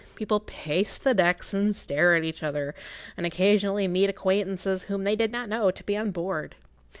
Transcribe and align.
People 0.15 0.39
pace 0.39 0.97
the 0.97 1.13
decks 1.13 1.53
and 1.53 1.75
stare 1.75 2.15
at 2.15 2.23
each 2.23 2.41
other, 2.41 2.73
and 3.15 3.23
occasionally 3.23 3.87
meet 3.87 4.09
acquaintances 4.09 4.85
whom 4.85 5.03
they 5.03 5.15
did 5.15 5.31
not 5.31 5.47
know 5.47 5.69
to 5.69 5.83
be 5.83 5.95
on 5.95 6.09
board. 6.09 6.55